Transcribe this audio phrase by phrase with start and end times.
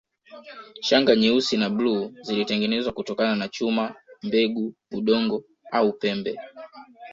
[0.81, 6.37] Shanga nyeusi na bluu zilitengenezwa kutokana na chuma mbegu udongo au pembe